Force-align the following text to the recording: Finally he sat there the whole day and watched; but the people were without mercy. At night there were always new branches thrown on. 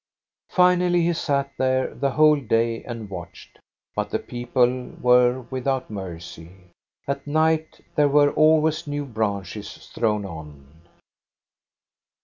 Finally 0.49 1.03
he 1.03 1.13
sat 1.13 1.51
there 1.59 1.93
the 1.93 2.09
whole 2.09 2.39
day 2.41 2.83
and 2.85 3.07
watched; 3.07 3.59
but 3.95 4.09
the 4.09 4.17
people 4.17 4.87
were 4.99 5.41
without 5.51 5.91
mercy. 5.91 6.49
At 7.07 7.27
night 7.27 7.79
there 7.95 8.09
were 8.09 8.31
always 8.33 8.87
new 8.87 9.05
branches 9.05 9.91
thrown 9.93 10.25
on. 10.25 10.65